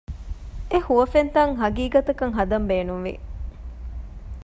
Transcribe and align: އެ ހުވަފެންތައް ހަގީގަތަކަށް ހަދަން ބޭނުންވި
އެ 0.69 0.77
ހުވަފެންތައް 0.85 1.53
ހަގީގަތަކަށް 1.61 2.35
ހަދަން 2.37 2.67
ބޭނުންވި 2.69 3.13